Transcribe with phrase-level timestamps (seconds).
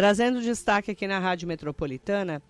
[0.00, 2.40] Trazendo destaque aqui na Rádio Metropolitana,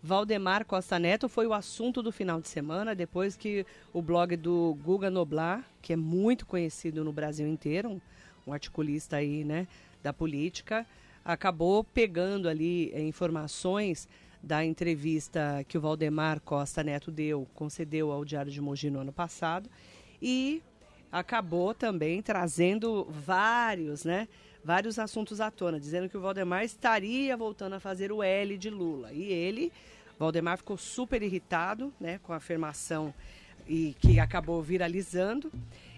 [0.00, 4.78] Valdemar Costa Neto foi o assunto do final de semana, depois que o blog do
[4.80, 8.00] Guga Noblar, que é muito conhecido no Brasil inteiro,
[8.46, 9.66] um, articulista aí, né,
[10.00, 10.86] da política,
[11.24, 14.08] acabou pegando ali eh, informações
[14.40, 19.12] da entrevista que o Valdemar Costa Neto deu, concedeu ao Diário de Mogi no ano
[19.12, 19.68] passado,
[20.22, 20.62] e
[21.10, 24.28] acabou também trazendo vários, né,
[24.64, 28.70] vários assuntos à tona, dizendo que o Valdemar estaria voltando a fazer o L de
[28.70, 29.12] Lula.
[29.12, 29.72] E ele,
[30.18, 33.14] Valdemar, ficou super irritado né, com a afirmação
[33.66, 35.50] e que acabou viralizando.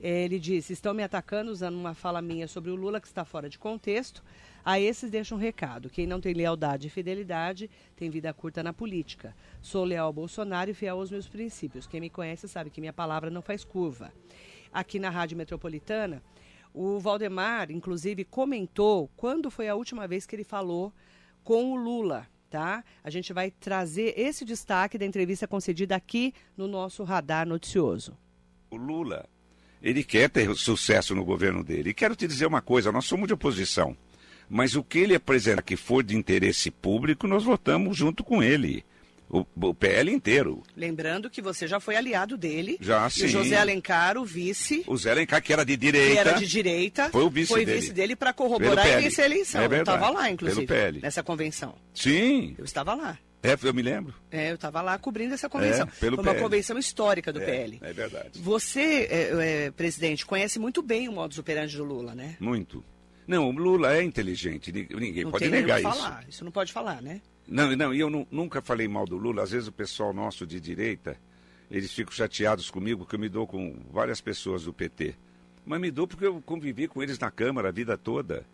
[0.00, 3.48] Ele disse: estão me atacando usando uma fala minha sobre o Lula que está fora
[3.48, 4.22] de contexto.
[4.64, 8.72] A esses deixa um recado: quem não tem lealdade e fidelidade tem vida curta na
[8.72, 9.34] política.
[9.62, 11.86] Sou leal ao Bolsonaro e fiel aos meus princípios.
[11.86, 14.12] Quem me conhece sabe que minha palavra não faz curva.
[14.72, 16.22] Aqui na Rádio Metropolitana,
[16.74, 20.92] o Valdemar, inclusive, comentou quando foi a última vez que ele falou
[21.44, 22.26] com o Lula.
[22.50, 22.84] Tá?
[23.02, 28.16] A gente vai trazer esse destaque da entrevista concedida aqui no nosso radar noticioso.
[28.70, 29.28] O Lula,
[29.82, 31.90] ele quer ter sucesso no governo dele.
[31.90, 33.96] E quero te dizer uma coisa: nós somos de oposição.
[34.48, 38.84] Mas o que ele apresenta que for de interesse público, nós votamos junto com ele.
[39.28, 40.62] O, o, PL inteiro.
[40.76, 42.76] Lembrando que você já foi aliado dele.
[42.80, 43.22] Já, sim.
[43.22, 44.84] E o José Alencar, o vice.
[44.86, 46.12] O Zé Alencar, que era de direita.
[46.12, 47.10] Que era de direita.
[47.10, 47.80] Foi o vice foi dele.
[47.80, 49.62] vice dele para corroborar e vencer a eleição.
[49.62, 50.66] É eu estava lá, inclusive.
[50.66, 51.00] Pelo PL.
[51.00, 51.74] Nessa convenção.
[51.92, 52.54] Sim.
[52.58, 53.18] Eu estava lá.
[53.42, 54.14] É, eu me lembro.
[54.30, 55.86] É, eu estava lá cobrindo essa convenção.
[55.86, 56.42] É, pelo Foi uma PL.
[56.42, 57.78] convenção histórica do é, PL.
[57.82, 58.40] É verdade.
[58.40, 62.36] Você, é, é, presidente, conhece muito bem o modus operandi do Lula, né?
[62.40, 62.82] Muito.
[63.26, 65.90] Não, o Lula é inteligente, ninguém não pode negar isso.
[65.90, 66.24] Falar.
[66.28, 67.20] Isso não pode falar, né?
[67.46, 69.42] Não, não, e eu nu- nunca falei mal do Lula.
[69.42, 71.16] Às vezes o pessoal nosso de direita,
[71.70, 75.14] eles ficam chateados comigo, que eu me dou com várias pessoas do PT.
[75.66, 78.46] Mas me dou porque eu convivi com eles na Câmara a vida toda.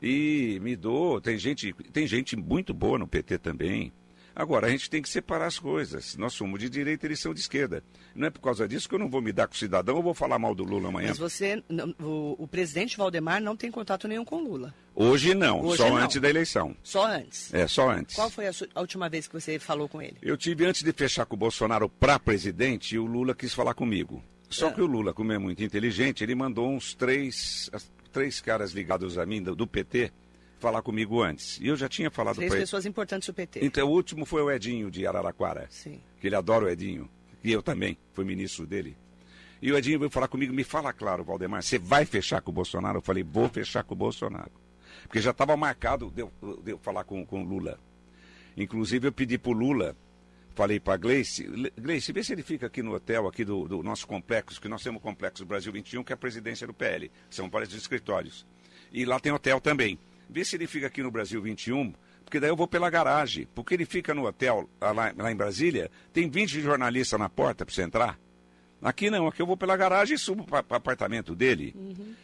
[0.00, 3.92] E me dou, tem gente, tem gente muito boa no PT também.
[4.40, 6.16] Agora, a gente tem que separar as coisas.
[6.16, 7.82] Nós somos de direita, eles são de esquerda.
[8.14, 10.02] Não é por causa disso que eu não vou me dar com o cidadão ou
[10.02, 11.08] vou falar mal do Lula amanhã.
[11.08, 11.60] Mas você,
[12.00, 14.72] o, o presidente Valdemar não tem contato nenhum com o Lula.
[14.94, 15.96] Hoje não, Hoje só não.
[15.96, 16.76] antes da eleição.
[16.84, 17.52] Só antes.
[17.52, 18.14] É, só antes.
[18.14, 20.16] Qual foi a, su- a última vez que você falou com ele?
[20.22, 24.22] Eu tive, antes de fechar com o Bolsonaro para presidente, o Lula quis falar comigo.
[24.48, 24.72] Só É.
[24.72, 27.68] que o Lula, como é muito inteligente, ele mandou uns três,
[28.12, 30.12] três caras ligados a mim, do, do PT,
[30.58, 31.58] falar comigo antes.
[31.60, 32.64] E eu já tinha falado Três para ele.
[32.64, 33.64] pessoas importantes do PT.
[33.64, 36.00] Então, o último foi o Edinho, de Araraquara, Sim.
[36.20, 37.08] que ele adora o Edinho.
[37.42, 38.96] E eu também, fui ministro dele.
[39.62, 42.54] E o Edinho veio falar comigo, me fala claro, Valdemar, você vai fechar com o
[42.54, 42.98] Bolsonaro?
[42.98, 44.50] Eu falei, vou fechar com o Bolsonaro.
[45.02, 46.32] Porque já estava marcado de eu,
[46.62, 47.78] de eu falar com, o Lula.
[48.56, 49.96] Inclusive, eu pedi para o Lula,
[50.54, 53.68] falei para a Gleice, "Le- Gleice, vê se ele fica aqui no hotel, aqui do,
[53.68, 56.74] do nosso complexo, que nós temos o complexo Brasil 21, que é a presidência do
[56.74, 57.10] PL.
[57.30, 58.44] São vários escritórios.
[58.92, 59.98] E lá tem hotel também.
[60.28, 61.92] Vê se ele fica aqui no Brasil 21,
[62.24, 63.48] porque daí eu vou pela garagem.
[63.54, 67.64] Porque ele fica no hotel ah, lá, lá em Brasília, tem 20 jornalistas na porta
[67.64, 68.18] para você entrar.
[68.82, 71.74] Aqui não, aqui eu vou pela garagem e subo para o apartamento dele.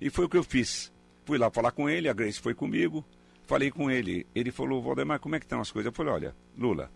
[0.00, 0.92] E foi o que eu fiz.
[1.24, 3.04] Fui lá falar com ele, a Grace foi comigo,
[3.46, 4.26] falei com ele.
[4.34, 5.86] Ele falou, Valdemar, como é que estão as coisas?
[5.86, 6.90] Eu falei, olha, Lula,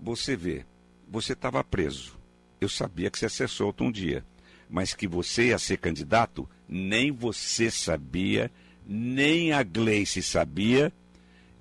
[0.00, 0.64] você vê,
[1.08, 2.18] você estava preso.
[2.60, 4.24] Eu sabia que você ia ser solto um dia.
[4.70, 8.50] Mas que você ia ser candidato, nem você sabia,
[8.86, 10.92] nem a Gleice sabia,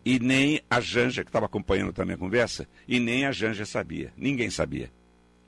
[0.06, 4.14] e nem a Janja, que estava acompanhando também a conversa, e nem a Janja sabia.
[4.16, 4.92] Ninguém sabia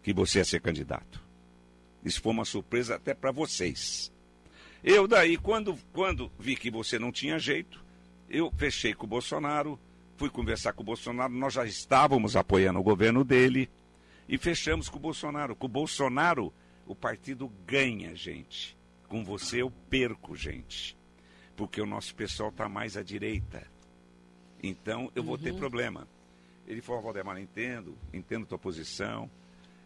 [0.01, 1.23] que você ia ser candidato.
[2.03, 4.11] Isso foi uma surpresa até para vocês.
[4.83, 7.83] Eu daí, quando, quando vi que você não tinha jeito,
[8.29, 9.79] eu fechei com o Bolsonaro,
[10.15, 13.69] fui conversar com o Bolsonaro, nós já estávamos apoiando o governo dele
[14.27, 15.55] e fechamos com o Bolsonaro.
[15.55, 16.51] Com o Bolsonaro,
[16.85, 18.75] o partido ganha, gente.
[19.07, 20.96] Com você eu perco, gente.
[21.57, 23.67] Porque o nosso pessoal está mais à direita.
[24.63, 26.07] Então eu vou ter problema.
[26.67, 29.29] Ele falou, Valdemar, entendo, entendo tua posição.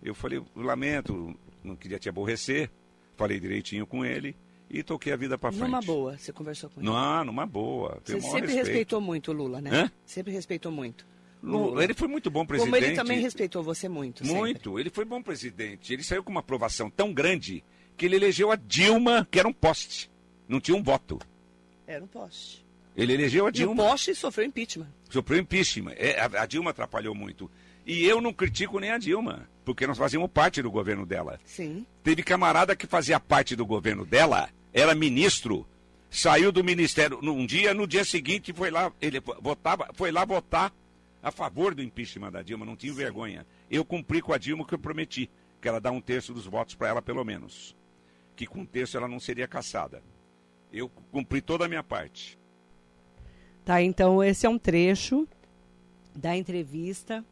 [0.04, 2.70] Eu falei, "Eu lamento, não queria te aborrecer.
[3.16, 4.36] Falei direitinho com ele
[4.70, 5.64] e toquei a vida para frente.
[5.64, 6.90] Numa boa, você conversou com ele.
[6.90, 8.00] Não, numa boa.
[8.04, 8.56] Você sempre respeito.
[8.58, 9.70] respeitou muito o Lula, né?
[9.72, 9.92] Hã?
[10.06, 11.06] Sempre respeitou muito.
[11.44, 12.72] Lu- Ele foi muito bom presidente.
[12.74, 14.24] Como ele também respeitou você muito.
[14.26, 14.40] sempre.
[14.40, 14.80] Muito.
[14.80, 15.94] Ele foi bom presidente.
[15.94, 17.64] Ele saiu com uma aprovação tão grande
[17.98, 20.10] que ele elegeu a Dilma, que era um poste.
[20.48, 21.20] Não tinha um voto.
[21.92, 22.66] Era um poste.
[22.96, 23.84] Ele elegeu a E o Dilma.
[23.84, 24.88] poste sofreu impeachment.
[25.10, 25.94] Sofreu impeachment.
[25.98, 27.50] É, a, a Dilma atrapalhou muito.
[27.86, 31.40] E eu não critico nem a Dilma, porque nós fazíamos parte do governo dela.
[31.46, 31.86] Sim.
[32.04, 35.66] Teve camarada que fazia parte do governo dela, era ministro,
[36.10, 40.72] saiu do ministério num dia, no dia seguinte foi lá, ele votava, foi lá votar
[41.24, 43.46] a favor do impeachment da Dilma, não tinha vergonha.
[43.70, 45.30] Eu cumpri com a Dilma o que eu prometi,
[45.60, 47.76] que era dar um terço dos votos para ela pelo menos.
[48.36, 50.04] Que com um terço ela não seria caçada.
[50.72, 52.40] Eu cumpri toda a minha parte.
[53.64, 55.28] Tá, então esse é um trecho
[56.16, 57.24] da entrevista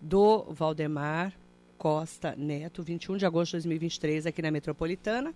[0.00, 1.32] do Valdemar
[1.78, 5.34] Costa Neto, 21 de agosto de 2023, aqui na Metropolitana.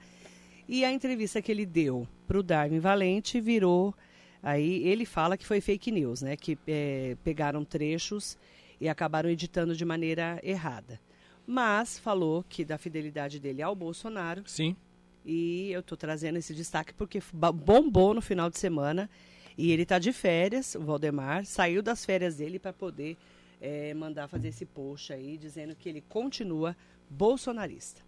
[0.69, 3.95] E a entrevista que ele deu para o Darwin Valente virou.
[4.43, 6.37] Aí ele fala que foi fake news, né?
[6.37, 8.39] Que é, pegaram trechos
[8.81, 11.01] e acabaram editando de maneira errada.
[11.47, 14.43] Mas falou que da fidelidade dele ao Bolsonaro.
[14.47, 14.77] Sim.
[15.27, 19.11] E eu estou trazendo esse destaque porque bombou no final de semana.
[19.59, 23.17] E ele está de férias, o Valdemar, saiu das férias dele para poder
[23.61, 26.77] é, mandar fazer esse post aí, dizendo que ele continua
[27.11, 28.06] bolsonarista.